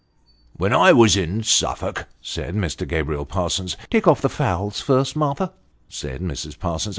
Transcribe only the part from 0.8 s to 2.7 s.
was in Suffolk," said